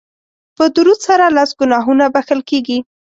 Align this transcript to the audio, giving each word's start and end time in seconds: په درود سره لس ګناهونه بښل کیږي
په 0.57 0.63
درود 0.75 0.99
سره 1.07 1.25
لس 1.37 1.49
ګناهونه 1.59 2.05
بښل 2.13 2.41
کیږي 2.49 2.77